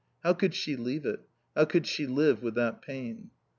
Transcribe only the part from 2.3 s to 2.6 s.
with